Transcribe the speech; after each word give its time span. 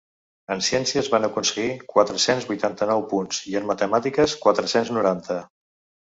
En 0.53 0.61
ciències 0.67 1.09
van 1.15 1.25
aconseguir 1.27 1.67
quatre-cents 1.91 2.47
vuitanta-nou 2.51 3.03
punts 3.11 3.41
i 3.51 3.53
en 3.59 3.67
matemàtiques 3.73 4.33
quatre-cents 4.47 4.91
noranta. 4.97 5.37